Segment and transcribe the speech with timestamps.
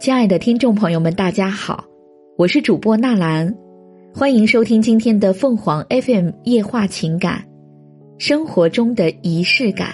[0.00, 1.84] 亲爱的听众朋友们，大家好，
[2.38, 3.54] 我是主播纳兰，
[4.14, 7.44] 欢迎收听今天的凤凰 FM 夜话情感，
[8.16, 9.88] 生活中的仪式感。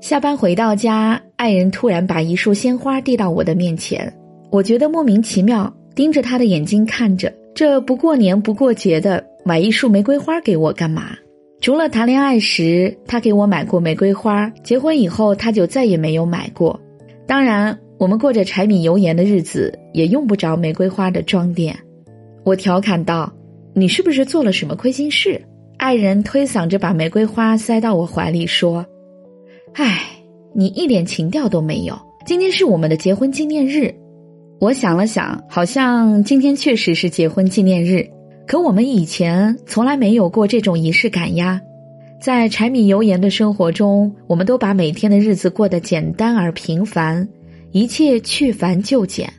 [0.00, 4.16] 下班回到家，爱人突然把一束鲜花递到我的面前，
[4.52, 11.16] 我觉得莫名其妙，盯着他的眼睛看着，这不过年不过节的买一束玫瑰花给我干嘛？
[11.60, 16.78] 除了谈恋爱时他给我买过玫瑰花，结婚以后他就再也没有买过。
[17.30, 21.78] 当然，我们过着柴米油盐的日子，也用不着玫瑰花的装点。
[22.42, 23.32] 我调侃道
[23.72, 25.40] ：“你是不是做了什么亏心事？”
[25.78, 28.84] 爱人推搡着把玫瑰花塞到我怀里说
[29.78, 30.00] ：“唉，
[30.56, 31.96] 你一点情调都没有。
[32.26, 33.94] 今天是我们的结婚纪念日。”
[34.58, 38.10] 我想了想，好像今天确实是结婚纪念日，
[38.44, 41.60] 可我们以前从来没有过这种仪式感呀。
[42.20, 47.26] 在柴米油盐的生活中，我们都把每天的日子过得简单而平凡，
[47.72, 49.32] 一切去繁就简。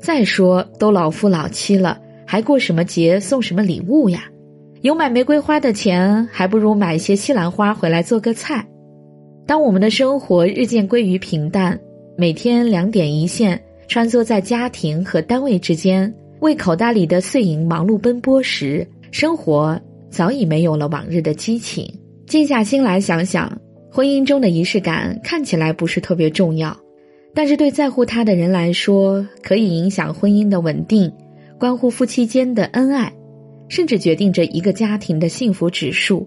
[0.00, 4.24] 再说，都老夫老妻了，还过什么节送什么礼物呀？
[4.80, 8.66] 有买玫瑰花的钱，还不如买一些西兰花回来做个菜。
[9.46, 11.78] 当我们的生活日渐归于平淡，
[12.16, 21.86] 每天两点一线，穿梭在家庭和单位之间，为口袋里的碎银忙碌奔波时，生活早已没有了往日的激情。
[22.26, 23.60] 静下心来想想，
[23.90, 26.76] 婚姻中的仪式感看起来不是特别重要，
[27.32, 31.12] 但是对在乎他的人来说，可以影响婚姻的稳定，
[31.56, 33.12] 关乎夫妻间的恩爱，
[33.68, 36.26] 甚至决定着一个家庭的幸福指数。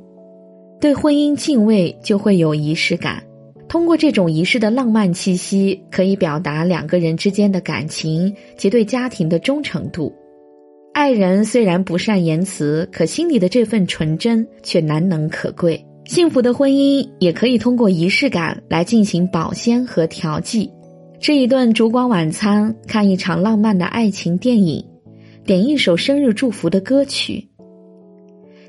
[0.80, 3.22] 对婚姻敬畏，就会有仪式感。
[3.68, 10.16] 通过这种仪式的浪漫气息，可以表达两个人之间的感情及对家庭的忠诚度。
[10.94, 15.86] 爱人虽然不善言辞，可心里的这份纯真却难能可贵。
[16.10, 20.68] 幸福的婚姻也可以通过仪式感来进行保鲜和调剂，
[21.20, 24.84] 吃一顿烛光晚餐，看一场浪漫的爱情电影，
[25.46, 27.48] 点一首生日祝福的歌曲。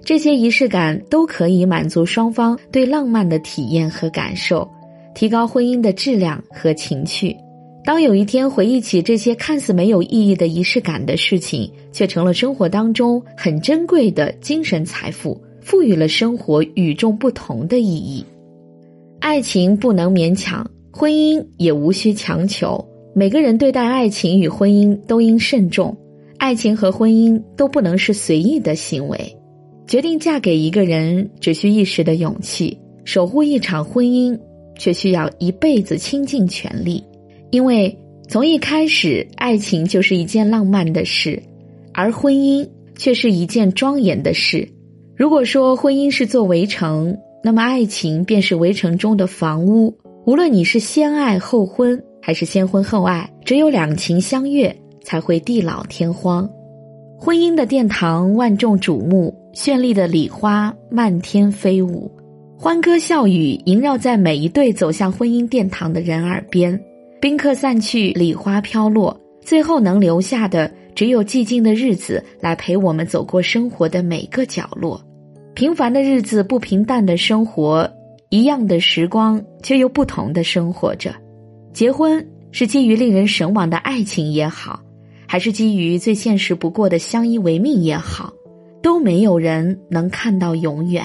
[0.04, 4.70] 这些仪式感都可以满足双方对浪漫的体验和感受，
[5.14, 7.34] 提高婚姻的质量和情趣。
[7.86, 15.40] 当有一天回忆起这些看似没有意义的仪式感的事情，却成了生活当中很珍贵的精神财富。
[15.60, 18.24] 赋予了生活与众不同的意义。
[19.20, 22.84] 爱情不能勉强，婚姻也无需强求。
[23.14, 25.96] 每个人对待爱情与婚姻都应慎重，
[26.38, 29.36] 爱情和婚姻都不能是随意的行为。
[29.86, 34.38] 决定嫁给一个人只需一时的勇气，守护一场婚姻
[34.78, 37.02] 却需要一辈子倾尽全力。
[37.50, 37.94] 因为
[38.28, 41.42] 从一开始，爱情就是一件浪漫的事，
[41.92, 42.66] 而婚姻
[42.96, 44.66] 却是一件庄严的事。
[45.20, 47.14] 如果说婚姻是座围城，
[47.44, 49.94] 那么爱情便是围城中的房屋。
[50.24, 56.48] 无论你是先爱后婚，还是先婚后爱，只有两情相悦，才会地老天荒。
[57.18, 62.10] 婚姻的殿堂万众瞩目，绚丽的礼花漫天飞舞，
[62.58, 66.82] 欢歌笑语萦绕在每一对走向婚姻殿堂的人耳边。
[67.20, 74.98] 宾客散去，礼花飘落，最后能留下的，只有寂静的日子来陪我们走过生活的每个角落。
[75.54, 77.90] 平凡的日子，不平淡的生活，
[78.30, 81.14] 一样的时光，却又不同的生活着。
[81.72, 84.80] 结婚是基于令人神往的爱情也好，
[85.26, 88.32] 还是基于最现实不过的相依为命也好，
[88.80, 91.04] 都没有人能看到永远。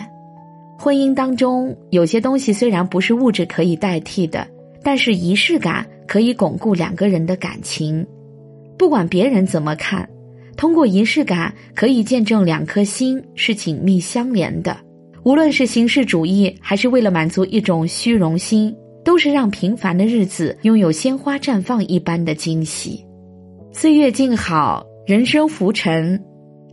[0.78, 4.48] 婚姻当中有些东西虽然不是物质可以代替的，
[4.84, 8.06] 但是仪式感可以巩固两个人的感情。
[8.78, 10.08] 不管别人怎么看。
[10.58, 14.76] 通过仪式感，可以见证两颗心是紧密相连的。
[15.24, 23.04] 无论是形式主义，还是为了满足一种虚荣心，都是让平凡的日子拥有鲜花绽放一般的惊喜。
[23.72, 26.24] 岁月静好，人生浮沉，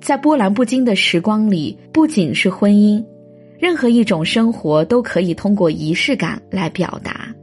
[0.00, 3.04] 在波澜不惊的时光里，不仅是婚姻，
[3.58, 7.34] 任何一种生活都可以通过仪式感来表达。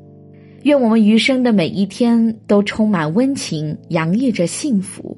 [0.64, 5.18] 愿我们余生的每一天都充满温情，洋溢着幸福。